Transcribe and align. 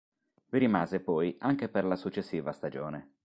Vi 0.49 0.57
rimase 0.57 0.99
poi 0.99 1.35
anche 1.41 1.69
per 1.69 1.85
la 1.85 1.95
successiva 1.95 2.51
stagione. 2.53 3.17